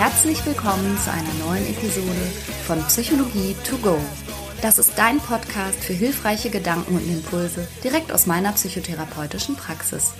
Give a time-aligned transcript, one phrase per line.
[0.00, 2.16] Herzlich willkommen zu einer neuen Episode
[2.66, 3.98] von Psychologie to go.
[4.62, 10.14] Das ist dein Podcast für hilfreiche Gedanken und Impulse direkt aus meiner psychotherapeutischen Praxis.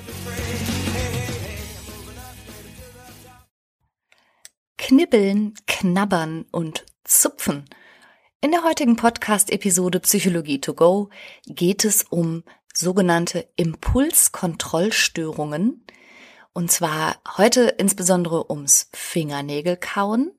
[4.77, 7.65] Knibbeln, knabbern und zupfen.
[8.43, 11.09] In der heutigen Podcast-Episode Psychologie to go
[11.47, 12.45] geht es um
[12.75, 15.87] sogenannte Impulskontrollstörungen,
[16.53, 20.33] und zwar heute insbesondere ums Fingernägelkauen,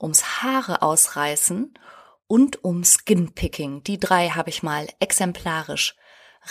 [0.00, 1.74] ums Haare ausreißen
[2.26, 3.82] und um Skinpicking.
[3.84, 5.96] Die drei habe ich mal exemplarisch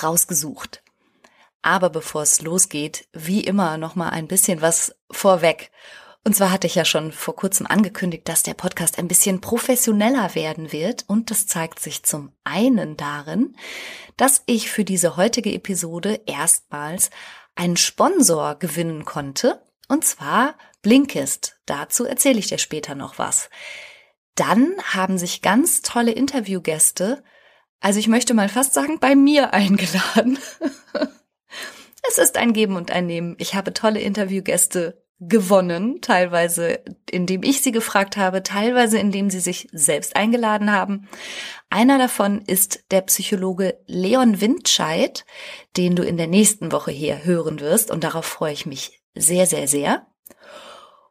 [0.03, 0.83] rausgesucht.
[1.61, 5.71] Aber bevor es losgeht, wie immer noch mal ein bisschen was vorweg.
[6.23, 10.35] Und zwar hatte ich ja schon vor kurzem angekündigt, dass der Podcast ein bisschen professioneller
[10.35, 11.05] werden wird.
[11.07, 13.55] Und das zeigt sich zum einen darin,
[14.17, 17.09] dass ich für diese heutige Episode erstmals
[17.57, 21.59] einen Sponsor gewinnen konnte, und zwar Blinkist.
[21.65, 23.49] Dazu erzähle ich dir später noch was.
[24.35, 27.23] Dann haben sich ganz tolle Interviewgäste,
[27.79, 30.39] also ich möchte mal fast sagen, bei mir eingeladen.
[32.07, 33.35] es ist ein Geben und ein Nehmen.
[33.39, 36.79] Ich habe tolle Interviewgäste gewonnen, teilweise
[37.09, 41.07] indem ich sie gefragt habe, teilweise indem sie sich selbst eingeladen haben.
[41.69, 45.25] Einer davon ist der Psychologe Leon Windscheid,
[45.75, 49.47] den du in der nächsten Woche hier hören wirst und darauf freue ich mich sehr,
[49.47, 50.05] sehr, sehr.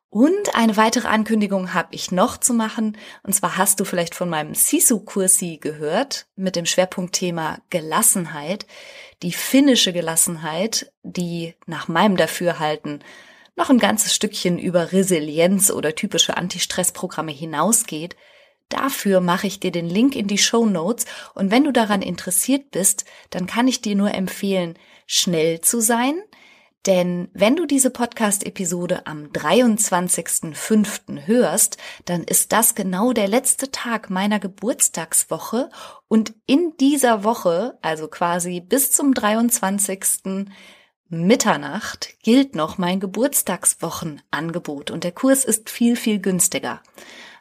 [0.08, 2.96] Und eine weitere Ankündigung habe ich noch zu machen.
[3.22, 8.66] Und zwar hast du vielleicht von meinem Sisu-Kursi gehört mit dem Schwerpunktthema Gelassenheit.
[9.22, 13.02] Die finnische Gelassenheit, die nach meinem Dafürhalten
[13.56, 18.16] noch ein ganzes Stückchen über Resilienz oder typische Anti-Stress-Programme hinausgeht,
[18.68, 22.70] dafür mache ich dir den Link in die Show Notes und wenn du daran interessiert
[22.70, 24.74] bist, dann kann ich dir nur empfehlen,
[25.06, 26.20] schnell zu sein,
[26.86, 31.26] denn wenn du diese Podcast-Episode am 23.05.
[31.26, 35.68] hörst, dann ist das genau der letzte Tag meiner Geburtstagswoche
[36.06, 40.46] und in dieser Woche, also quasi bis zum 23.
[41.08, 46.82] Mitternacht gilt noch mein Geburtstagswochenangebot und der Kurs ist viel, viel günstiger.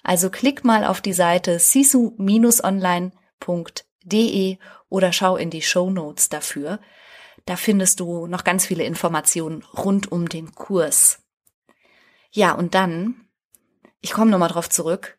[0.04, 4.58] Also klick mal auf die Seite sisu-online.de
[4.90, 6.80] oder schau in die Show Notes dafür.
[7.48, 11.24] Da findest du noch ganz viele Informationen rund um den Kurs.
[12.32, 13.26] Ja, und dann,
[14.00, 15.18] ich komme nochmal drauf zurück.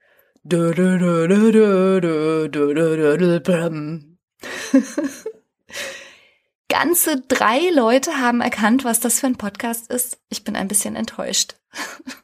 [6.69, 10.19] Ganze drei Leute haben erkannt, was das für ein Podcast ist.
[10.29, 11.57] Ich bin ein bisschen enttäuscht.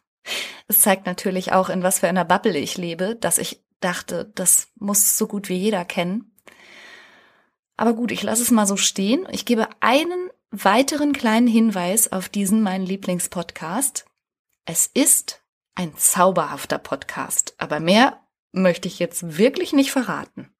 [0.69, 4.69] Es zeigt natürlich auch, in was für einer Bubble ich lebe, dass ich dachte, das
[4.77, 6.35] muss so gut wie jeder kennen.
[7.77, 9.27] Aber gut, ich lasse es mal so stehen.
[9.31, 14.07] Ich gebe einen weiteren kleinen Hinweis auf diesen meinen Lieblingspodcast.
[14.65, 15.43] Es ist
[15.75, 18.23] ein zauberhafter Podcast, aber mehr
[18.53, 20.52] möchte ich jetzt wirklich nicht verraten.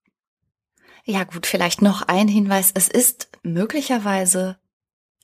[1.05, 2.71] Ja gut, vielleicht noch ein Hinweis.
[2.75, 4.59] Es ist möglicherweise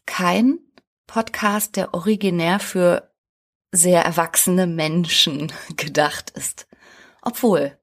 [0.06, 0.58] kein
[1.06, 3.12] Podcast, der originär für
[3.70, 6.66] sehr erwachsene Menschen gedacht ist.
[7.22, 7.78] Obwohl,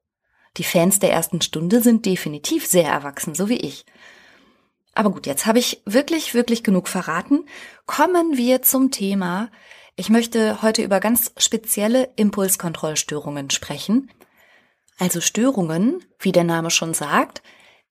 [0.58, 3.86] die Fans der ersten Stunde sind definitiv sehr erwachsen, so wie ich.
[4.94, 7.46] Aber gut, jetzt habe ich wirklich, wirklich genug verraten.
[7.86, 9.50] Kommen wir zum Thema.
[9.94, 14.10] Ich möchte heute über ganz spezielle Impulskontrollstörungen sprechen.
[14.98, 17.42] Also Störungen, wie der Name schon sagt,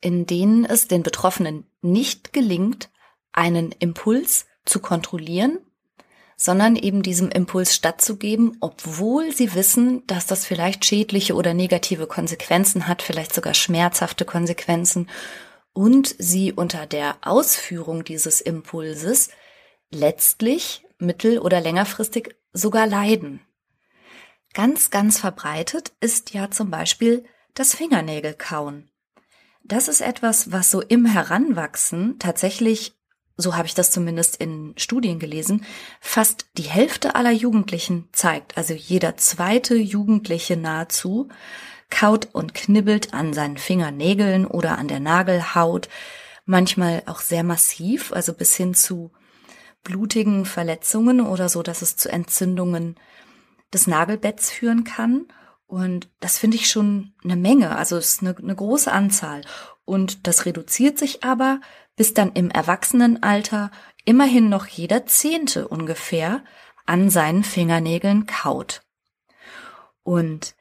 [0.06, 2.92] in denen es den Betroffenen nicht gelingt,
[3.34, 5.58] einen Impuls zu kontrollieren,
[6.38, 12.88] sondern eben diesem Impuls stattzugeben, obwohl sie wissen, dass das vielleicht schädliche oder negative Konsequenzen
[12.88, 15.10] hat, vielleicht sogar schmerzhafte Konsequenzen,
[15.74, 19.30] und sie unter der Ausführung dieses Impulses
[19.90, 23.42] letztlich mittel- oder längerfristig sogar leiden.
[24.54, 28.92] Ganz, ganz verbreitet ist ja zum Beispiel das Fingernägelkauen.
[29.68, 32.96] Das ist etwas, was so im Heranwachsen tatsächlich,
[33.36, 35.66] so habe ich das zumindest in Studien gelesen,
[36.00, 38.58] fast die Hälfte aller Jugendlichen zeigt.
[38.58, 41.30] Also jeder zweite Jugendliche nahezu
[41.90, 45.90] kaut und knibbelt an seinen Fingernägeln oder an der Nagelhaut,
[46.46, 49.12] manchmal auch sehr massiv, also bis hin zu
[49.84, 52.98] blutigen Verletzungen oder so, dass es zu Entzündungen
[53.74, 55.26] des Nagelbetts führen kann.
[55.68, 59.42] Und das finde ich schon eine Menge, also es ist eine, eine große Anzahl.
[59.84, 61.60] Und das reduziert sich aber,
[61.96, 63.72] bis dann im Erwachsenenalter
[64.04, 66.44] immerhin noch jeder Zehnte ungefähr
[66.86, 68.84] an seinen Fingernägeln kaut.
[70.04, 70.56] Und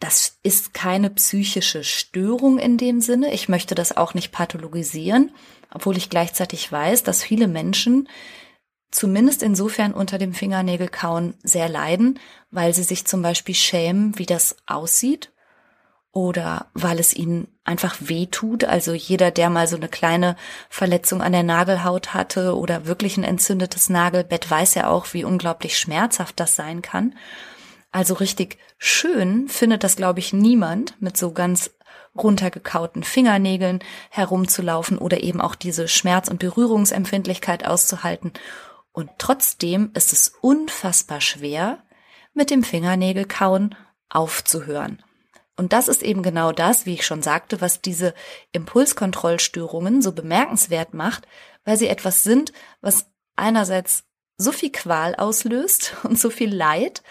[0.00, 3.32] das ist keine psychische Störung in dem Sinne.
[3.32, 5.30] Ich möchte das auch nicht pathologisieren,
[5.72, 8.08] obwohl ich gleichzeitig weiß, dass viele Menschen
[8.92, 12.20] zumindest insofern unter dem Fingernägelkauen sehr leiden,
[12.52, 15.32] weil sie sich zum Beispiel schämen, wie das aussieht
[16.12, 18.64] oder weil es ihnen einfach weh tut.
[18.64, 20.36] Also jeder, der mal so eine kleine
[20.68, 25.78] Verletzung an der Nagelhaut hatte oder wirklich ein entzündetes Nagelbett, weiß ja auch, wie unglaublich
[25.78, 27.14] schmerzhaft das sein kann.
[27.92, 31.70] Also richtig schön findet das, glaube ich, niemand mit so ganz
[32.14, 33.80] runtergekauten Fingernägeln
[34.10, 38.32] herumzulaufen oder eben auch diese Schmerz- und Berührungsempfindlichkeit auszuhalten.
[38.92, 41.82] Und trotzdem ist es unfassbar schwer,
[42.34, 43.74] mit dem Fingernägelkauen
[44.08, 45.02] aufzuhören.
[45.56, 48.14] Und das ist eben genau das, wie ich schon sagte, was diese
[48.52, 51.26] Impulskontrollstörungen so bemerkenswert macht,
[51.64, 53.06] weil sie etwas sind, was
[53.36, 54.04] einerseits
[54.36, 57.02] so viel Qual auslöst und so viel Leid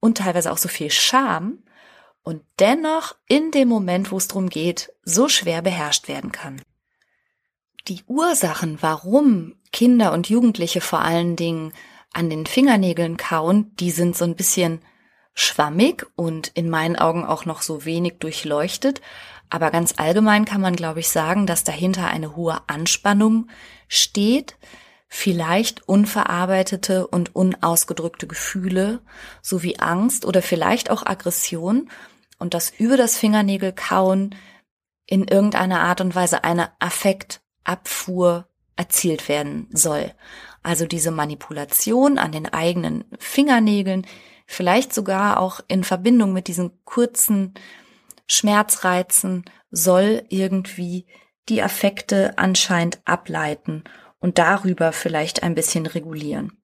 [0.00, 1.62] und teilweise auch so viel Scham
[2.22, 6.60] und dennoch in dem Moment, wo es darum geht, so schwer beherrscht werden kann.
[7.88, 11.72] Die Ursachen, warum Kinder und Jugendliche vor allen Dingen
[12.12, 14.80] an den Fingernägeln kauen, die sind so ein bisschen
[15.34, 19.02] schwammig und in meinen Augen auch noch so wenig durchleuchtet.
[19.50, 23.48] Aber ganz allgemein kann man, glaube ich, sagen, dass dahinter eine hohe Anspannung
[23.86, 24.56] steht,
[25.06, 29.00] vielleicht unverarbeitete und unausgedrückte Gefühle
[29.42, 31.88] sowie Angst oder vielleicht auch Aggression
[32.38, 34.34] und dass über das Fingernägelkauen
[35.06, 36.72] in irgendeiner Art und Weise eine
[37.66, 40.12] Affektabfuhr erzielt werden soll.
[40.62, 44.06] Also diese Manipulation an den eigenen Fingernägeln,
[44.46, 47.54] vielleicht sogar auch in Verbindung mit diesen kurzen
[48.26, 51.06] Schmerzreizen, soll irgendwie
[51.48, 53.84] die Affekte anscheinend ableiten
[54.18, 56.60] und darüber vielleicht ein bisschen regulieren.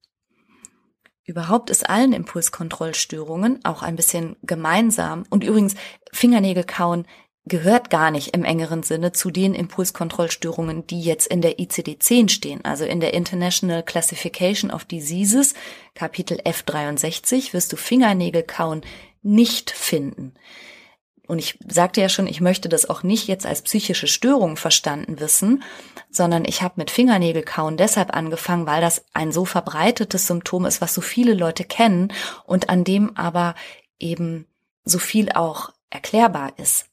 [1.25, 5.23] Überhaupt ist allen Impulskontrollstörungen auch ein bisschen gemeinsam.
[5.29, 5.75] Und übrigens,
[6.11, 7.07] Fingernägel kauen
[7.45, 12.63] gehört gar nicht im engeren Sinne zu den Impulskontrollstörungen, die jetzt in der ICD-10 stehen.
[12.63, 15.53] Also in der International Classification of Diseases,
[15.93, 18.81] Kapitel F63, wirst du Fingernägel kauen
[19.21, 20.33] nicht finden.
[21.27, 25.19] Und ich sagte ja schon, ich möchte das auch nicht jetzt als psychische Störung verstanden
[25.19, 25.63] wissen,
[26.09, 30.93] sondern ich habe mit Fingernägelkauen deshalb angefangen, weil das ein so verbreitetes Symptom ist, was
[30.93, 32.11] so viele Leute kennen
[32.45, 33.55] und an dem aber
[33.99, 34.47] eben
[34.83, 36.87] so viel auch erklärbar ist.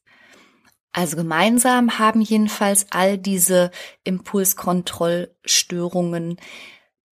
[0.93, 3.71] Also gemeinsam haben jedenfalls all diese
[4.05, 6.37] Impulskontrollstörungen,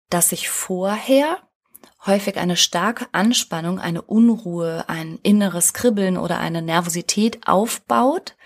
[0.08, 1.38] dass sich vorher
[2.06, 8.36] häufig eine starke Anspannung, eine Unruhe, ein inneres Kribbeln oder eine Nervosität aufbaut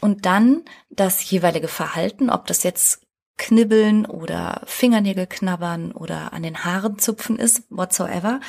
[0.00, 3.02] und dann das jeweilige Verhalten, ob das jetzt
[3.38, 8.40] Knibbeln oder Fingernägel knabbern oder an den Haaren zupfen ist, whatsoever.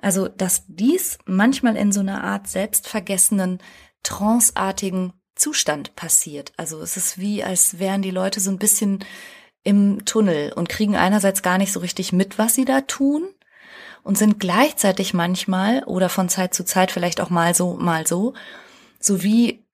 [0.00, 3.58] Also, dass dies manchmal in so einer Art selbstvergessenen,
[4.04, 6.52] tranceartigen Zustand passiert.
[6.56, 9.04] Also es ist wie, als wären die Leute so ein bisschen
[9.62, 13.28] im Tunnel und kriegen einerseits gar nicht so richtig mit, was sie da tun
[14.02, 18.34] und sind gleichzeitig manchmal oder von Zeit zu Zeit vielleicht auch mal so, mal so,
[19.00, 19.66] so wie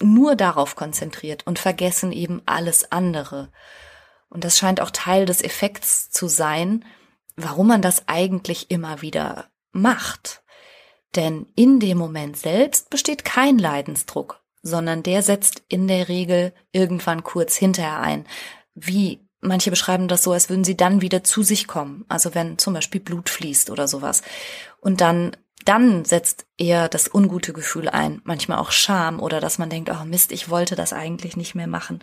[0.00, 3.50] nur darauf konzentriert und vergessen eben alles andere.
[4.28, 6.84] Und das scheint auch Teil des Effekts zu sein,
[7.36, 10.42] warum man das eigentlich immer wieder macht.
[11.14, 17.22] Denn in dem Moment selbst besteht kein Leidensdruck, sondern der setzt in der Regel irgendwann
[17.22, 18.26] kurz hinterher ein.
[18.74, 22.04] Wie Manche beschreiben das so, als würden sie dann wieder zu sich kommen.
[22.08, 24.22] Also wenn zum Beispiel Blut fließt oder sowas.
[24.80, 28.20] Und dann, dann setzt eher das ungute Gefühl ein.
[28.24, 31.66] Manchmal auch Scham oder dass man denkt, oh Mist, ich wollte das eigentlich nicht mehr
[31.66, 32.02] machen.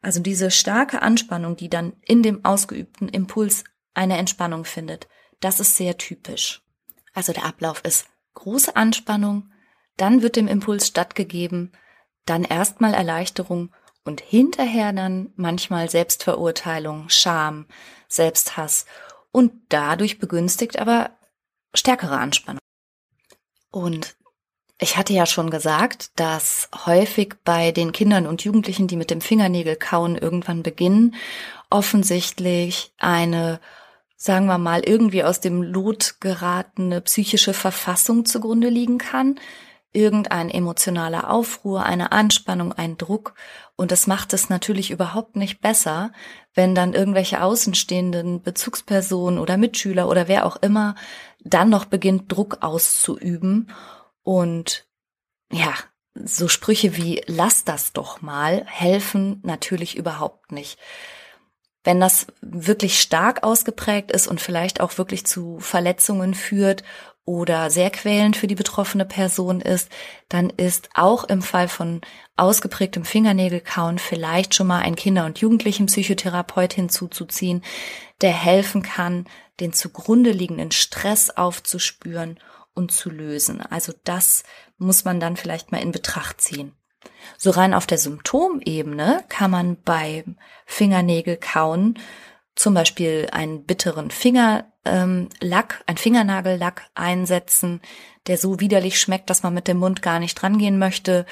[0.00, 3.64] Also diese starke Anspannung, die dann in dem ausgeübten Impuls
[3.94, 5.08] eine Entspannung findet,
[5.40, 6.62] das ist sehr typisch.
[7.12, 9.50] Also der Ablauf ist große Anspannung,
[9.96, 11.72] dann wird dem Impuls stattgegeben,
[12.26, 13.72] dann erstmal Erleichterung
[14.04, 17.66] und hinterher dann manchmal Selbstverurteilung, Scham,
[18.08, 18.86] Selbsthass
[19.32, 21.10] und dadurch begünstigt aber
[21.74, 22.60] stärkere Anspannung.
[23.70, 24.16] Und
[24.78, 29.20] ich hatte ja schon gesagt, dass häufig bei den Kindern und Jugendlichen, die mit dem
[29.20, 31.14] Fingernägel kauen irgendwann beginnen,
[31.70, 33.60] offensichtlich eine,
[34.16, 39.40] sagen wir mal, irgendwie aus dem Lot geratene psychische Verfassung zugrunde liegen kann,
[39.94, 43.34] irgendein emotionaler Aufruhr, eine Anspannung, ein Druck.
[43.76, 46.12] Und das macht es natürlich überhaupt nicht besser,
[46.52, 50.94] wenn dann irgendwelche außenstehenden Bezugspersonen oder Mitschüler oder wer auch immer
[51.40, 53.70] dann noch beginnt, Druck auszuüben.
[54.22, 54.86] Und
[55.50, 55.72] ja,
[56.14, 60.78] so Sprüche wie lass das doch mal helfen natürlich überhaupt nicht.
[61.82, 66.82] Wenn das wirklich stark ausgeprägt ist und vielleicht auch wirklich zu Verletzungen führt
[67.24, 69.90] oder sehr quälend für die betroffene Person ist,
[70.28, 72.02] dann ist auch im Fall von
[72.36, 77.62] ausgeprägtem Fingernägelkauen vielleicht schon mal ein Kinder- und Jugendlichenpsychotherapeut hinzuzuziehen,
[78.20, 79.26] der helfen kann,
[79.60, 82.38] den zugrunde liegenden Stress aufzuspüren
[82.74, 83.62] und zu lösen.
[83.62, 84.42] Also das
[84.78, 86.72] muss man dann vielleicht mal in Betracht ziehen.
[87.38, 91.98] So rein auf der Symptomebene kann man beim Fingernägelkauen
[92.54, 97.80] zum Beispiel einen bitteren Fingerlack, ähm, ein Fingernagellack einsetzen,
[98.26, 101.26] der so widerlich schmeckt, dass man mit dem Mund gar nicht rangehen möchte.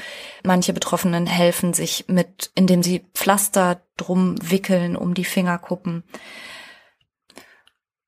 [0.45, 6.05] Manche Betroffenen helfen sich mit, indem sie Pflaster drum wickeln um die Fingerkuppen.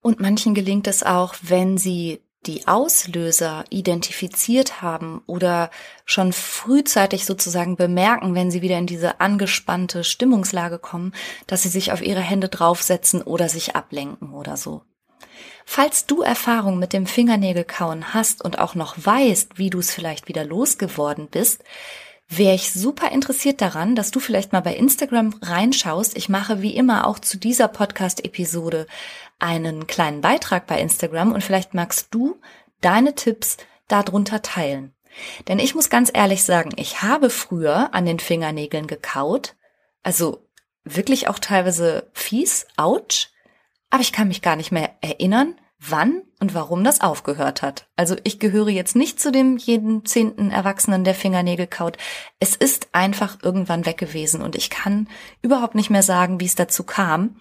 [0.02, 5.70] Und manchen gelingt es auch, wenn sie die Auslöser identifiziert haben oder
[6.04, 11.14] schon frühzeitig sozusagen bemerken, wenn sie wieder in diese angespannte Stimmungslage kommen,
[11.46, 14.82] dass sie sich auf ihre Hände draufsetzen oder sich ablenken oder so.
[15.64, 20.28] Falls du Erfahrung mit dem Fingernägelkauen hast und auch noch weißt, wie du es vielleicht
[20.28, 21.64] wieder losgeworden bist,
[22.28, 26.16] wäre ich super interessiert daran, dass du vielleicht mal bei Instagram reinschaust.
[26.16, 28.86] Ich mache wie immer auch zu dieser Podcast-Episode
[29.38, 32.40] einen kleinen Beitrag bei Instagram und vielleicht magst du
[32.80, 33.56] deine Tipps
[33.88, 34.94] darunter teilen.
[35.48, 39.54] Denn ich muss ganz ehrlich sagen, ich habe früher an den Fingernägeln gekaut,
[40.02, 40.46] also
[40.84, 43.28] wirklich auch teilweise fies, ouch,
[43.94, 47.86] aber ich kann mich gar nicht mehr erinnern, wann und warum das aufgehört hat.
[47.94, 51.96] Also ich gehöre jetzt nicht zu dem jeden zehnten Erwachsenen, der Fingernägel kaut.
[52.40, 55.08] Es ist einfach irgendwann weg gewesen und ich kann
[55.42, 57.36] überhaupt nicht mehr sagen, wie es dazu kam.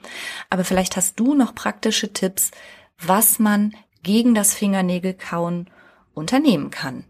[0.51, 2.51] Aber vielleicht hast du noch praktische Tipps,
[3.00, 5.72] was man gegen das Fingernägelkauen
[6.13, 7.03] unternehmen kann.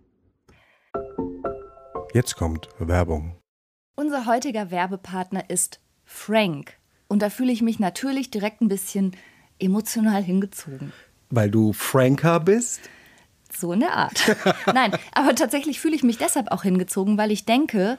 [2.14, 3.36] Jetzt kommt Werbung.
[3.98, 6.78] Unser heutiger Werbepartner ist Frank.
[7.10, 9.18] Und da fühle ich mich natürlich direkt ein bisschen
[9.60, 10.94] emotional hingezogen.
[11.30, 12.82] Weil du Franker bist?
[13.56, 14.36] So in der Art.
[14.74, 17.98] Nein, aber tatsächlich fühle ich mich deshalb auch hingezogen, weil ich denke,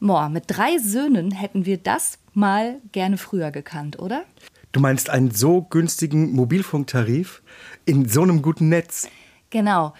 [0.00, 4.24] boah, mit drei Söhnen hätten wir das mal gerne früher gekannt, oder?
[4.72, 7.42] Du meinst einen so günstigen Mobilfunktarif
[7.84, 9.08] in so einem guten Netz?
[9.50, 9.92] Genau.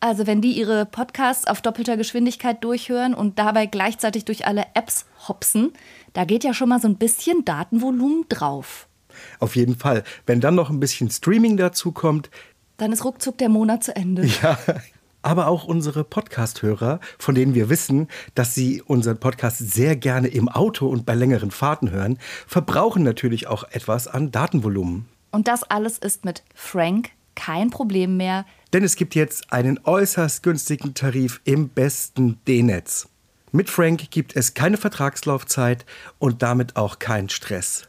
[0.00, 5.06] Also wenn die ihre Podcasts auf doppelter Geschwindigkeit durchhören und dabei gleichzeitig durch alle Apps
[5.26, 5.72] hopsen,
[6.12, 8.88] da geht ja schon mal so ein bisschen Datenvolumen drauf.
[9.38, 10.04] Auf jeden Fall.
[10.26, 12.30] Wenn dann noch ein bisschen Streaming dazu kommt,
[12.76, 14.28] dann ist ruckzuck der Monat zu Ende.
[14.42, 14.58] Ja.
[15.22, 18.06] Aber auch unsere Podcast-Hörer, von denen wir wissen,
[18.36, 23.48] dass sie unseren Podcast sehr gerne im Auto und bei längeren Fahrten hören, verbrauchen natürlich
[23.48, 25.08] auch etwas an Datenvolumen.
[25.32, 28.46] Und das alles ist mit Frank kein Problem mehr.
[28.72, 33.08] Denn es gibt jetzt einen äußerst günstigen Tarif im besten D-Netz.
[33.52, 35.86] Mit Frank gibt es keine Vertragslaufzeit
[36.18, 37.88] und damit auch keinen Stress.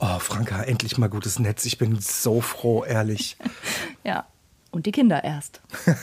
[0.00, 1.64] Oh, Franka, endlich mal gutes Netz.
[1.64, 3.36] Ich bin so froh, ehrlich.
[4.04, 4.28] ja,
[4.70, 5.60] und die Kinder erst.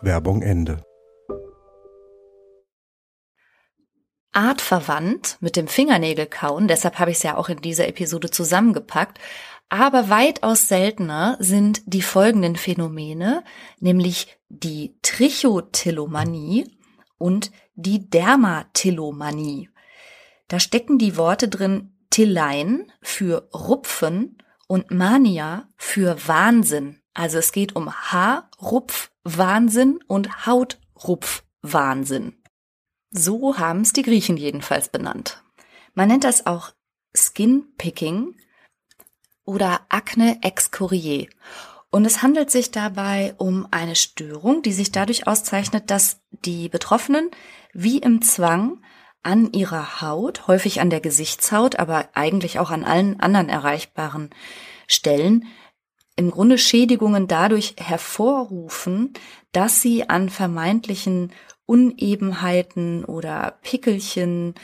[0.00, 0.82] Werbung Ende.
[4.32, 9.20] Artverwandt mit dem Fingernägelkauen, deshalb habe ich es ja auch in dieser Episode zusammengepackt,
[9.68, 13.44] aber weitaus seltener sind die folgenden Phänomene,
[13.78, 16.76] nämlich die Trichotillomanie
[17.18, 19.68] und die Dermatillomanie.
[20.48, 27.00] Da stecken die Worte drin Tillein für Rupfen und Mania für Wahnsinn.
[27.14, 32.34] Also es geht um Haarrupf-Wahnsinn und Hautrupf-Wahnsinn.
[33.10, 35.42] So haben es die Griechen jedenfalls benannt.
[35.94, 36.72] Man nennt das auch
[37.14, 38.36] Skin Picking
[39.44, 41.28] oder Akne excoriae.
[41.90, 47.30] Und es handelt sich dabei um eine Störung, die sich dadurch auszeichnet, dass die Betroffenen
[47.72, 48.80] wie im Zwang
[49.22, 54.30] an ihrer Haut, häufig an der Gesichtshaut, aber eigentlich auch an allen anderen erreichbaren
[54.86, 55.46] Stellen,
[56.16, 59.14] im Grunde Schädigungen dadurch hervorrufen,
[59.52, 61.32] dass sie an vermeintlichen
[61.66, 64.54] Unebenheiten oder Pickelchen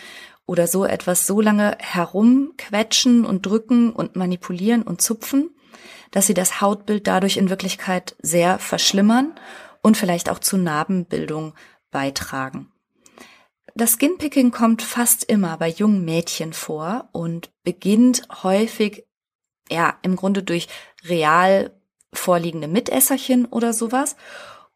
[0.45, 5.51] oder so etwas so lange herumquetschen und drücken und manipulieren und zupfen,
[6.11, 9.35] dass sie das Hautbild dadurch in Wirklichkeit sehr verschlimmern
[9.83, 11.55] und vielleicht auch zu Narbenbildung
[11.91, 12.73] beitragen.
[13.79, 19.05] Das Skinpicking kommt fast immer bei jungen Mädchen vor und beginnt häufig,
[19.71, 20.69] ja, im Grunde durch
[21.05, 21.79] real
[22.11, 24.17] vorliegende Mitesserchen oder sowas.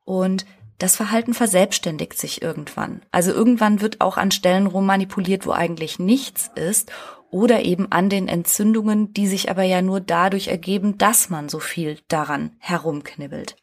[0.05, 0.45] Und
[0.77, 3.01] das Verhalten verselbstständigt sich irgendwann.
[3.11, 6.93] Also irgendwann wird auch an Stellen rummanipuliert, wo eigentlich nichts ist
[7.31, 11.59] oder eben an den Entzündungen, die sich aber ja nur dadurch ergeben, dass man so
[11.59, 13.57] viel daran herumknibbelt.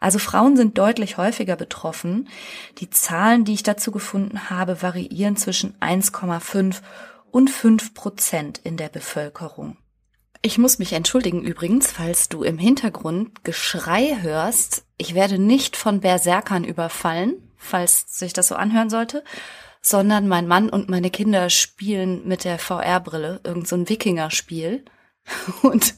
[0.00, 2.28] Also Frauen sind deutlich häufiger betroffen.
[2.78, 6.80] Die Zahlen, die ich dazu gefunden habe, variieren zwischen 1,5
[7.30, 9.76] und 5 Prozent in der Bevölkerung.
[10.46, 14.84] Ich muss mich entschuldigen übrigens, falls du im Hintergrund Geschrei hörst.
[14.98, 19.24] Ich werde nicht von Berserkern überfallen, falls sich das so anhören sollte,
[19.80, 24.84] sondern mein Mann und meine Kinder spielen mit der VR-Brille irgend so Wikinger-Spiel
[25.62, 25.94] und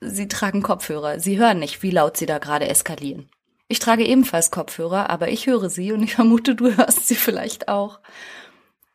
[0.00, 1.20] sie tragen Kopfhörer.
[1.20, 3.30] Sie hören nicht, wie laut sie da gerade eskalieren.
[3.68, 7.68] Ich trage ebenfalls Kopfhörer, aber ich höre sie und ich vermute, du hörst sie vielleicht
[7.68, 8.00] auch.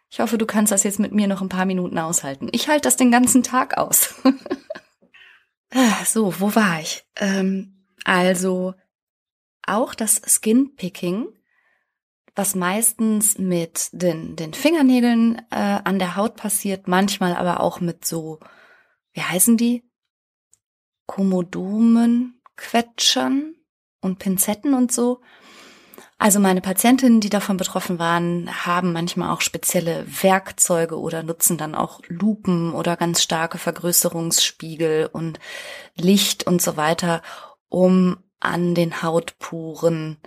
[0.10, 2.50] Ich hoffe, du kannst das jetzt mit mir noch ein paar Minuten aushalten.
[2.52, 4.16] Ich halte das den ganzen Tag aus.
[6.06, 7.06] so, wo war ich?
[7.18, 8.74] Ähm, also,
[9.66, 11.28] auch das Skinpicking
[12.36, 18.06] was meistens mit den, den Fingernägeln äh, an der Haut passiert, manchmal aber auch mit
[18.06, 18.40] so,
[19.14, 19.85] wie heißen die?
[21.06, 23.56] Komodomen, Quetschern
[24.02, 25.22] und Pinzetten und so.
[26.18, 31.76] Also meine Patientinnen, die davon betroffen waren, haben manchmal auch spezielle Werkzeuge oder nutzen dann
[31.76, 35.40] auch Lupen oder ganz starke Vergrößerungsspiegel und
[35.96, 37.22] Licht und so weiter,
[37.68, 40.18] um an den Hautpuren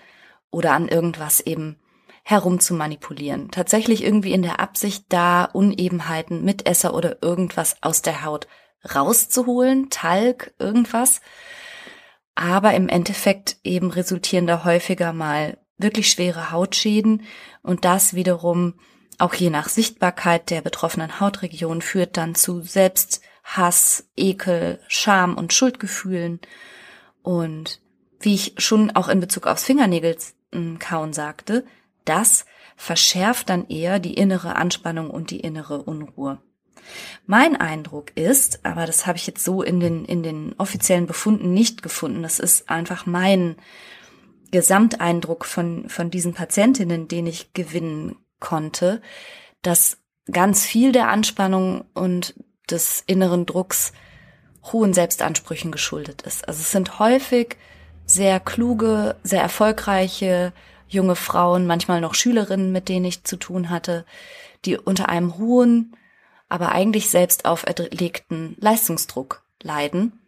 [0.50, 1.78] oder an irgendwas eben
[2.22, 3.50] herum zu manipulieren.
[3.50, 8.46] Tatsächlich irgendwie in der Absicht, da Unebenheiten, Mitesser oder irgendwas aus der Haut
[8.84, 11.20] rauszuholen, Talg, irgendwas.
[12.34, 17.22] Aber im Endeffekt eben resultieren da häufiger mal wirklich schwere Hautschäden
[17.62, 18.74] und das wiederum
[19.18, 26.40] auch je nach Sichtbarkeit der betroffenen Hautregion führt dann zu Selbsthass, Ekel, Scham und Schuldgefühlen.
[27.22, 27.80] Und
[28.20, 31.64] wie ich schon auch in Bezug aufs Fingernägelkauen sagte,
[32.04, 32.44] das
[32.76, 36.40] verschärft dann eher die innere Anspannung und die innere Unruhe.
[37.26, 41.52] Mein Eindruck ist, aber das habe ich jetzt so in den, in den offiziellen Befunden
[41.52, 43.56] nicht gefunden, das ist einfach mein
[44.50, 49.02] Gesamteindruck von, von diesen Patientinnen, den ich gewinnen konnte,
[49.62, 49.98] dass
[50.30, 52.34] ganz viel der Anspannung und
[52.70, 53.92] des inneren Drucks
[54.64, 56.46] hohen Selbstansprüchen geschuldet ist.
[56.46, 57.56] Also es sind häufig
[58.04, 60.52] sehr kluge, sehr erfolgreiche,
[60.88, 64.04] junge Frauen, manchmal noch Schülerinnen, mit denen ich zu tun hatte,
[64.64, 65.94] die unter einem hohen,
[66.48, 70.20] aber eigentlich selbst auferlegten Leistungsdruck leiden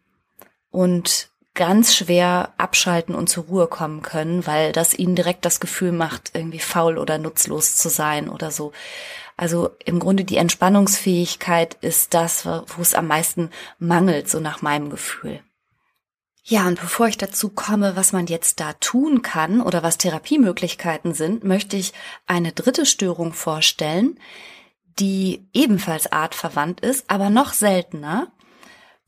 [0.70, 5.92] und ganz schwer abschalten und zur Ruhe kommen können, weil das ihnen direkt das Gefühl
[5.92, 8.72] macht, irgendwie faul oder nutzlos zu sein oder so.
[9.36, 14.90] Also im Grunde die Entspannungsfähigkeit ist das, wo es am meisten mangelt, so nach meinem
[14.90, 15.40] Gefühl.
[16.44, 21.14] Ja, und bevor ich dazu komme, was man jetzt da tun kann oder was Therapiemöglichkeiten
[21.14, 21.92] sind, möchte ich
[22.26, 24.18] eine dritte Störung vorstellen,
[25.00, 28.30] die ebenfalls artverwandt ist, aber noch seltener.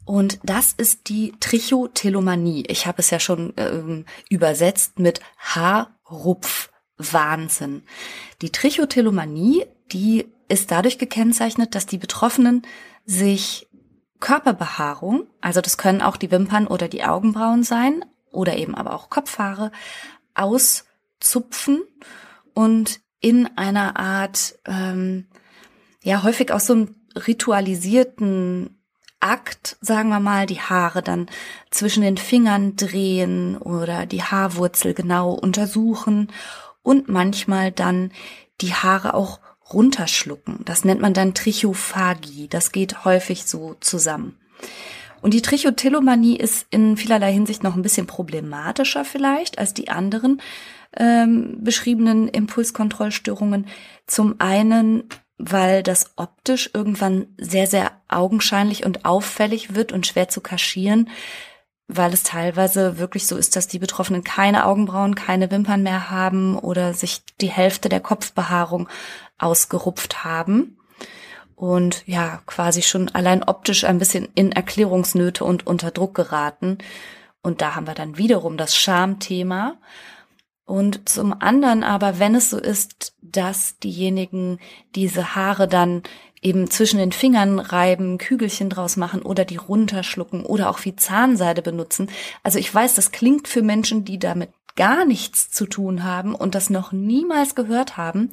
[0.05, 2.65] Und das ist die Trichotillomanie.
[2.67, 7.85] Ich habe es ja schon ähm, übersetzt mit Haarrupfwahnsinn.
[8.41, 12.63] Die Trichotillomanie, die ist dadurch gekennzeichnet, dass die Betroffenen
[13.05, 13.69] sich
[14.19, 19.11] Körperbehaarung, also das können auch die Wimpern oder die Augenbrauen sein oder eben aber auch
[19.11, 19.73] Kopfhaare,
[20.35, 21.83] auszupfen
[22.55, 25.27] und in einer Art, ähm,
[26.03, 26.95] ja häufig aus so einem
[27.27, 28.79] ritualisierten
[29.21, 31.29] Akt, sagen wir mal, die Haare dann
[31.71, 36.33] zwischen den Fingern drehen oder die Haarwurzel genau untersuchen
[36.83, 38.11] und manchmal dann
[38.61, 39.41] die Haare auch
[39.73, 40.61] runterschlucken.
[40.65, 42.49] Das nennt man dann Trichophagie.
[42.49, 44.39] Das geht häufig so zusammen.
[45.21, 50.43] Und die Trichotillomanie ist in vielerlei Hinsicht noch ein bisschen problematischer vielleicht als die anderen
[50.97, 53.67] ähm, beschriebenen Impulskontrollstörungen.
[54.07, 55.05] Zum einen,
[55.45, 61.11] weil das optisch irgendwann sehr, sehr augenscheinlich und auffällig wird und schwer zu kaschieren,
[61.89, 66.57] weil es teilweise wirklich so ist, dass die Betroffenen keine Augenbrauen, keine Wimpern mehr haben
[66.57, 68.89] oder sich die Hälfte der Kopfbehaarung
[69.37, 70.79] ausgerupft haben
[71.63, 76.79] und ja, quasi schon allein optisch ein bisschen in Erklärungsnöte und unter Druck geraten.
[77.41, 79.77] Und da haben wir dann wiederum das Schamthema.
[80.65, 84.59] Und zum anderen aber, wenn es so ist, dass diejenigen
[84.95, 86.03] diese Haare dann
[86.41, 91.63] eben zwischen den Fingern reiben, Kügelchen draus machen oder die runterschlucken oder auch wie Zahnseide
[91.63, 92.11] benutzen.
[92.43, 96.55] Also ich weiß, das klingt für Menschen, die damit gar nichts zu tun haben und
[96.55, 98.31] das noch niemals gehört haben,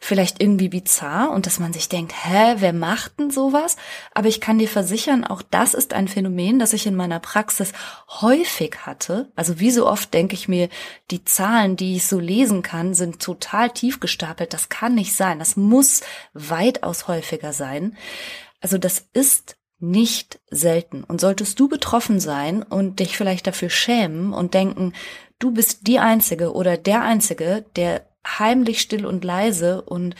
[0.00, 3.76] vielleicht irgendwie bizarr und dass man sich denkt, hä, wer macht denn sowas?
[4.14, 7.72] Aber ich kann dir versichern, auch das ist ein Phänomen, das ich in meiner Praxis
[8.08, 9.30] häufig hatte.
[9.36, 10.68] Also wie so oft denke ich mir,
[11.10, 14.54] die Zahlen, die ich so lesen kann, sind total tief gestapelt.
[14.54, 15.38] Das kann nicht sein.
[15.38, 16.02] Das muss
[16.32, 17.96] weitaus häufiger sein.
[18.60, 21.04] Also das ist nicht selten.
[21.04, 24.92] Und solltest du betroffen sein und dich vielleicht dafür schämen und denken,
[25.38, 30.14] du bist die Einzige oder der Einzige, der heimlich still und leise und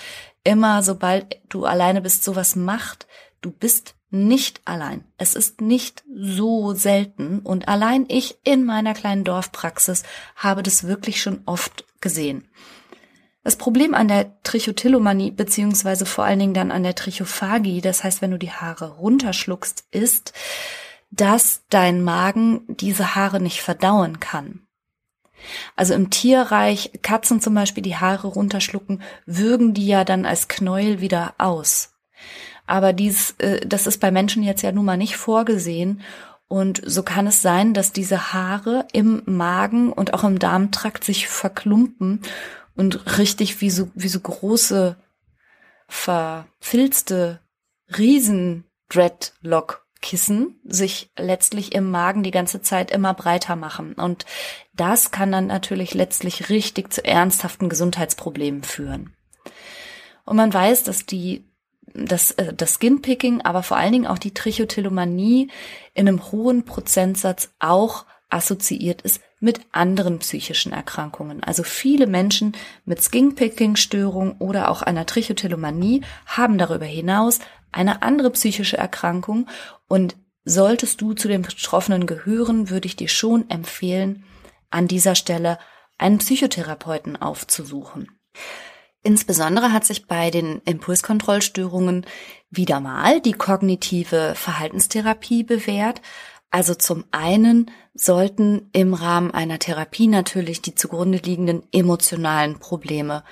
[0.44, 3.06] immer, sobald du alleine bist, sowas macht,
[3.40, 5.04] du bist nicht allein.
[5.16, 10.02] Es ist nicht so selten und allein ich in meiner kleinen Dorfpraxis
[10.36, 12.48] habe das wirklich schon oft gesehen.
[13.44, 18.22] Das Problem an der Trichotillomanie beziehungsweise vor allen Dingen dann an der Trichophagie, das heißt,
[18.22, 20.32] wenn du die Haare runterschluckst, ist,
[21.10, 24.60] dass dein Magen diese Haare nicht verdauen kann.
[25.74, 31.00] Also im Tierreich, Katzen zum Beispiel die Haare runterschlucken, würgen die ja dann als Knäuel
[31.00, 31.94] wieder aus.
[32.66, 36.00] Aber dies, äh, das ist bei Menschen jetzt ja nun mal nicht vorgesehen.
[36.46, 41.26] Und so kann es sein, dass diese Haare im Magen und auch im Darmtrakt sich
[41.26, 42.20] verklumpen
[42.76, 44.96] und richtig wie so, wie so große,
[45.88, 47.40] verfilzte
[47.96, 53.94] Riesen-Dreadlock-Kissen sich letztlich im Magen die ganze Zeit immer breiter machen.
[53.94, 54.24] Und
[54.74, 59.14] das kann dann natürlich letztlich richtig zu ernsthaften Gesundheitsproblemen führen.
[60.24, 61.44] Und man weiß, dass die
[61.94, 65.50] das, äh, das Skinpicking, aber vor allen Dingen auch die Trichotillomanie
[65.94, 71.42] in einem hohen Prozentsatz auch assoziiert ist mit anderen psychischen Erkrankungen.
[71.42, 72.52] Also viele Menschen
[72.84, 77.40] mit Skinpicking-Störung oder auch einer Trichotillomanie haben darüber hinaus
[77.72, 79.48] eine andere psychische Erkrankung
[79.88, 84.24] und solltest du zu den Betroffenen gehören, würde ich dir schon empfehlen,
[84.70, 85.58] an dieser Stelle
[85.98, 88.10] einen Psychotherapeuten aufzusuchen.
[89.02, 92.06] Insbesondere hat sich bei den Impulskontrollstörungen
[92.50, 96.00] wieder mal die kognitive Verhaltenstherapie bewährt,
[96.52, 103.24] also zum einen sollten im Rahmen einer Therapie natürlich die zugrunde liegenden emotionalen Probleme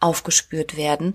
[0.00, 1.14] aufgespürt werden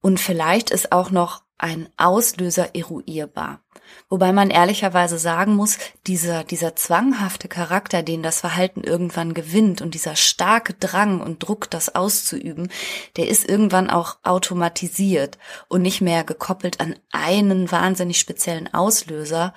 [0.00, 3.60] und vielleicht ist auch noch ein Auslöser eruierbar.
[4.08, 9.94] Wobei man ehrlicherweise sagen muss, dieser, dieser zwanghafte Charakter, den das Verhalten irgendwann gewinnt und
[9.94, 12.70] dieser starke Drang und Druck, das auszuüben,
[13.16, 19.54] der ist irgendwann auch automatisiert und nicht mehr gekoppelt an einen wahnsinnig speziellen Auslöser,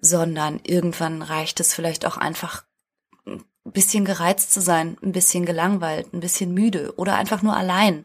[0.00, 2.64] sondern irgendwann reicht es vielleicht auch einfach
[3.26, 8.04] ein bisschen gereizt zu sein, ein bisschen gelangweilt, ein bisschen müde oder einfach nur allein.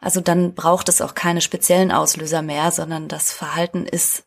[0.00, 4.24] Also dann braucht es auch keine speziellen Auslöser mehr, sondern das Verhalten ist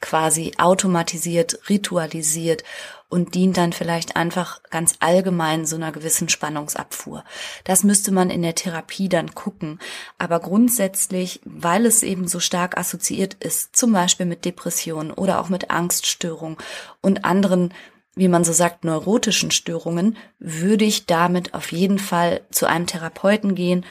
[0.00, 2.64] quasi automatisiert, ritualisiert
[3.10, 7.24] und dient dann vielleicht einfach ganz allgemein so einer gewissen Spannungsabfuhr.
[7.64, 9.80] Das müsste man in der Therapie dann gucken.
[10.16, 15.50] Aber grundsätzlich, weil es eben so stark assoziiert ist, zum Beispiel mit Depressionen oder auch
[15.50, 16.56] mit Angststörungen
[17.02, 17.74] und anderen
[18.16, 23.54] wie man so sagt, neurotischen Störungen, würde ich damit auf jeden Fall zu einem Therapeuten
[23.54, 23.86] gehen,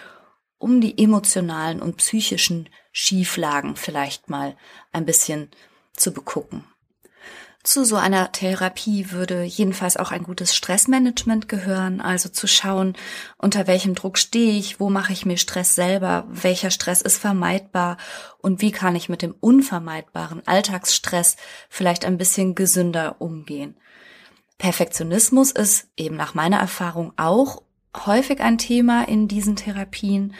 [0.58, 4.58] um die emotionalen und psychischen Schieflagen vielleicht mal
[4.91, 5.49] ein bisschen
[5.93, 6.65] zu begucken.
[7.69, 12.95] Zu so einer Therapie würde jedenfalls auch ein gutes Stressmanagement gehören, also zu schauen,
[13.38, 17.97] unter welchem Druck stehe ich, wo mache ich mir Stress selber, welcher Stress ist vermeidbar
[18.39, 21.36] und wie kann ich mit dem unvermeidbaren Alltagsstress
[21.69, 23.77] vielleicht ein bisschen gesünder umgehen.
[24.58, 27.62] Perfektionismus ist eben nach meiner Erfahrung auch
[27.95, 30.34] häufig ein Thema in diesen Therapien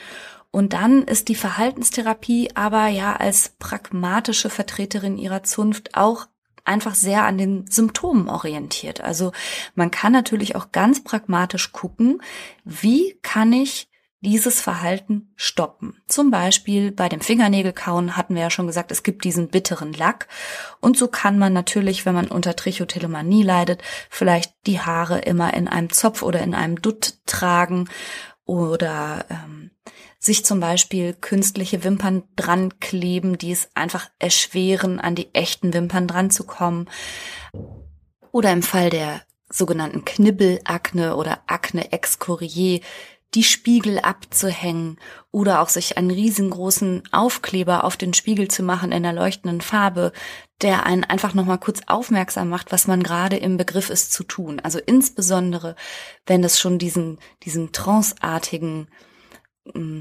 [0.50, 6.26] und dann ist die Verhaltenstherapie aber ja als pragmatische Vertreterin ihrer Zunft auch
[6.70, 9.02] einfach sehr an den Symptomen orientiert.
[9.02, 9.32] Also
[9.74, 12.22] man kann natürlich auch ganz pragmatisch gucken,
[12.64, 13.88] wie kann ich
[14.22, 15.96] dieses Verhalten stoppen.
[16.06, 20.28] Zum Beispiel bei dem Fingernägelkauen hatten wir ja schon gesagt, es gibt diesen bitteren Lack.
[20.80, 25.68] Und so kann man natürlich, wenn man unter Trichotillomanie leidet, vielleicht die Haare immer in
[25.68, 27.88] einem Zopf oder in einem Dutt tragen
[28.44, 29.70] oder ähm,
[30.20, 36.06] sich zum Beispiel künstliche Wimpern dran kleben, die es einfach erschweren, an die echten Wimpern
[36.06, 36.88] dran zu kommen.
[38.30, 42.80] Oder im Fall der sogenannten Knibbelakne oder Akne excorier
[43.34, 44.98] die Spiegel abzuhängen
[45.30, 50.12] oder auch sich einen riesengroßen Aufkleber auf den Spiegel zu machen in der leuchtenden Farbe,
[50.62, 54.60] der einen einfach nochmal kurz aufmerksam macht, was man gerade im Begriff ist zu tun.
[54.60, 55.76] Also insbesondere,
[56.26, 58.88] wenn es schon diesen, diesen tranceartigen,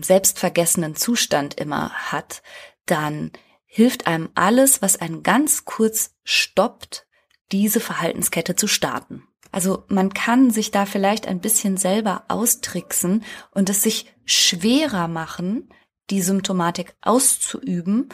[0.01, 2.41] selbstvergessenen Zustand immer hat,
[2.85, 3.31] dann
[3.65, 7.05] hilft einem alles, was einen ganz kurz stoppt,
[7.51, 9.27] diese Verhaltenskette zu starten.
[9.51, 15.69] Also man kann sich da vielleicht ein bisschen selber austricksen und es sich schwerer machen,
[16.09, 18.09] die Symptomatik auszuüben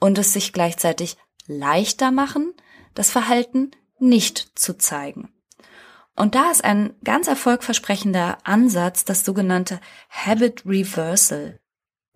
[0.00, 2.54] und es sich gleichzeitig leichter machen,
[2.94, 5.32] das Verhalten nicht zu zeigen.
[6.20, 9.80] Und da ist ein ganz erfolgversprechender Ansatz das sogenannte
[10.10, 11.58] Habit Reversal.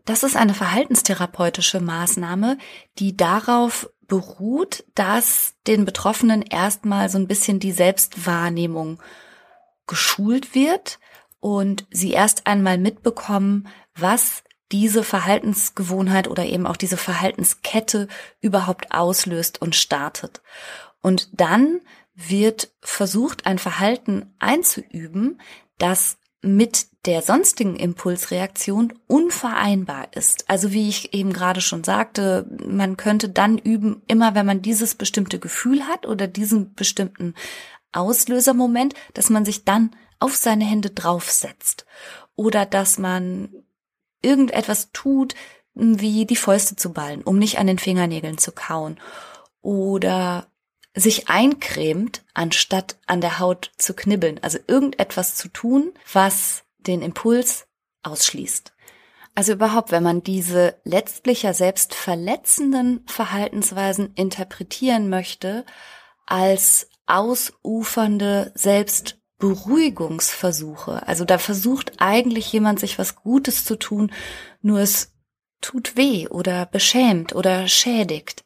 [0.04, 2.58] Das ist eine verhaltenstherapeutische Maßnahme,
[2.98, 9.02] die darauf beruht, dass den Betroffenen erstmal so ein bisschen die Selbstwahrnehmung
[9.86, 10.98] geschult wird
[11.40, 18.08] und sie erst einmal mitbekommen, was diese Verhaltensgewohnheit oder eben auch diese Verhaltenskette
[18.42, 20.42] überhaupt auslöst und startet.
[21.00, 21.80] Und dann
[22.14, 25.40] wird versucht, ein Verhalten einzuüben,
[25.78, 30.48] das mit der sonstigen Impulsreaktion unvereinbar ist.
[30.48, 34.94] Also wie ich eben gerade schon sagte, man könnte dann üben, immer wenn man dieses
[34.94, 37.34] bestimmte Gefühl hat oder diesen bestimmten
[37.92, 41.86] Auslösermoment, dass man sich dann auf seine Hände draufsetzt
[42.36, 43.50] oder dass man
[44.22, 45.34] irgendetwas tut,
[45.74, 48.98] wie die Fäuste zu ballen, um nicht an den Fingernägeln zu kauen
[49.60, 50.46] oder
[50.94, 54.38] sich eincremt, anstatt an der Haut zu knibbeln.
[54.42, 57.66] Also irgendetwas zu tun, was den Impuls
[58.02, 58.72] ausschließt.
[59.34, 65.66] Also überhaupt, wenn man diese letztlich ja selbst verletzenden Verhaltensweisen interpretieren möchte
[66.26, 71.08] als ausufernde Selbstberuhigungsversuche.
[71.08, 74.12] Also da versucht eigentlich jemand sich was Gutes zu tun,
[74.62, 75.10] nur es
[75.60, 78.44] tut weh oder beschämt oder schädigt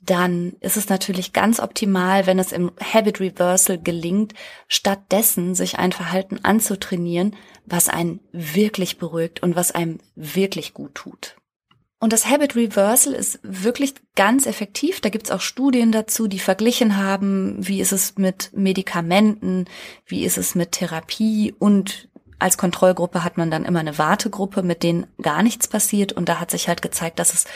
[0.00, 4.34] dann ist es natürlich ganz optimal, wenn es im Habit Reversal gelingt,
[4.68, 11.36] stattdessen sich ein Verhalten anzutrainieren, was einen wirklich beruhigt und was einem wirklich gut tut.
[12.00, 15.00] Und das Habit Reversal ist wirklich ganz effektiv.
[15.00, 19.64] Da gibt's auch Studien dazu, die verglichen haben, wie ist es mit Medikamenten,
[20.06, 22.08] wie ist es mit Therapie und
[22.38, 26.12] als Kontrollgruppe hat man dann immer eine Wartegruppe, mit denen gar nichts passiert.
[26.12, 27.46] Und da hat sich halt gezeigt, dass es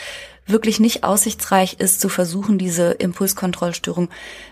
[0.45, 4.09] wirklich nicht aussichtsreich ist, zu versuchen, diese Impulskontrollstörung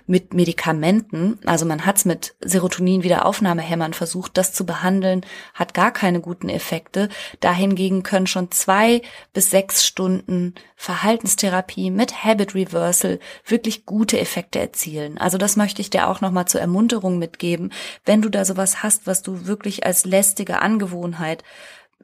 [0.07, 6.21] mit Medikamenten, also man hat es mit Serotonin-Wiederaufnahmehämmern versucht, das zu behandeln, hat gar keine
[6.21, 7.09] guten Effekte.
[7.39, 9.01] Dahingegen können schon zwei
[9.33, 15.17] bis sechs Stunden Verhaltenstherapie mit Habit Reversal wirklich gute Effekte erzielen.
[15.17, 17.71] Also das möchte ich dir auch nochmal zur Ermunterung mitgeben.
[18.05, 21.43] Wenn du da sowas hast, was du wirklich als lästige Angewohnheit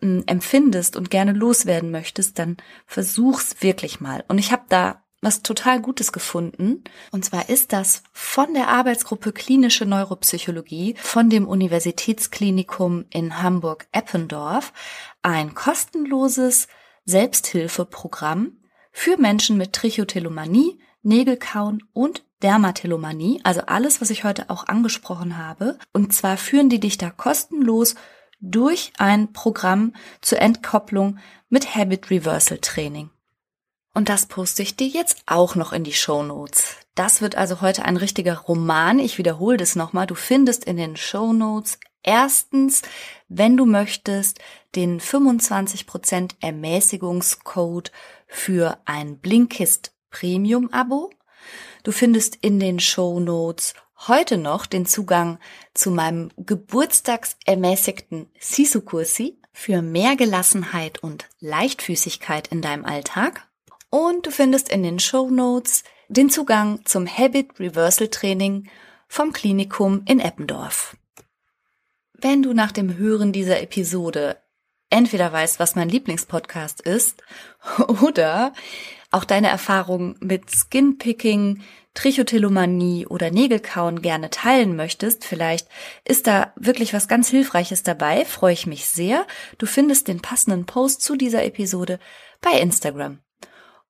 [0.02, 4.24] empfindest und gerne loswerden möchtest, dann versuch's wirklich mal.
[4.28, 6.84] Und ich habe da was total Gutes gefunden.
[7.12, 14.74] Und zwar ist das von der Arbeitsgruppe Klinische Neuropsychologie von dem Universitätsklinikum in Hamburg-Eppendorf
[15.24, 16.68] ein kostenloses
[17.06, 18.58] Selbsthilfeprogramm
[18.92, 25.80] für Menschen mit Trichotillomanie, Nägelkauen und Dermatillomanie, also alles, was ich heute auch angesprochen habe.
[25.94, 27.96] Und zwar führen die dich da kostenlos
[28.40, 31.20] durch ein Programm zur Entkopplung
[31.50, 33.10] mit Habit Reversal Training.
[33.94, 36.76] Und das poste ich dir jetzt auch noch in die Show Notes.
[36.94, 39.00] Das wird also heute ein richtiger Roman.
[39.00, 40.06] Ich wiederhole das nochmal.
[40.06, 42.84] Du findest in den Show Notes erstens,
[43.28, 44.40] wenn du möchtest,
[44.76, 47.92] den 25% Ermäßigungscode
[48.28, 51.10] für ein Blinkist Premium Abo.
[51.84, 53.74] Du findest in den Show Notes
[54.06, 55.40] heute noch den Zugang
[55.74, 63.48] zu meinem geburtstagsermäßigten Sisu-Kursi für mehr Gelassenheit und Leichtfüßigkeit in deinem Alltag.
[63.90, 68.70] Und du findest in den Show Notes den Zugang zum Habit Reversal Training
[69.08, 70.96] vom Klinikum in Eppendorf.
[72.14, 74.38] Wenn du nach dem Hören dieser Episode
[74.90, 77.24] entweder weißt, was mein Lieblingspodcast ist
[78.02, 78.54] oder
[79.12, 81.62] auch deine Erfahrungen mit Skinpicking,
[81.94, 85.68] Trichotillomanie oder Nägelkauen gerne teilen möchtest, vielleicht
[86.06, 89.26] ist da wirklich was ganz Hilfreiches dabei, freue ich mich sehr.
[89.58, 92.00] Du findest den passenden Post zu dieser Episode
[92.42, 93.20] bei Instagram.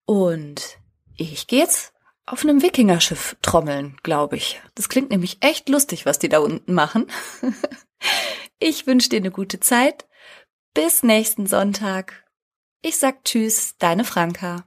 [0.06, 0.80] Und
[1.18, 1.94] ich gehe jetzt
[2.26, 4.62] auf einem Wikingerschiff trommeln, glaube ich.
[4.76, 7.08] Das klingt nämlich echt lustig, was die da unten machen.
[8.60, 10.08] ich wünsche dir eine gute Zeit.
[10.74, 12.26] Bis nächsten Sonntag
[12.82, 14.67] Ich sag Tschüss, deine Franka.